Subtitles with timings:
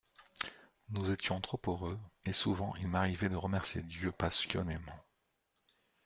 [0.89, 4.99] Nous étions trop heureux, et souvent il m'arrivait de remercier Dieu passionnément.